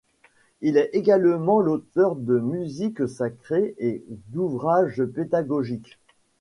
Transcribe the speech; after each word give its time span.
Il 0.61 0.77
est 0.77 0.89
également 0.93 1.59
l'auteur 1.59 2.15
de 2.15 2.39
musiques 2.39 3.07
sacrées 3.07 3.75
et 3.77 4.03
d'ouvrages 4.29 5.05
pédagogiques. 5.05 5.99